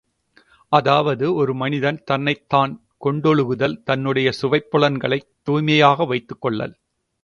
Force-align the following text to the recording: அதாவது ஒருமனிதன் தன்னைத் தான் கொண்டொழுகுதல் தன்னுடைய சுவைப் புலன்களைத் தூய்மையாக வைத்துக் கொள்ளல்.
அதாவது 0.71 1.25
ஒருமனிதன் 1.35 1.99
தன்னைத் 2.03 2.43
தான் 2.47 2.73
கொண்டொழுகுதல் 3.01 3.83
தன்னுடைய 3.83 4.31
சுவைப் 4.31 4.69
புலன்களைத் 4.71 5.31
தூய்மையாக 5.43 6.05
வைத்துக் 6.05 6.41
கொள்ளல். 6.41 6.75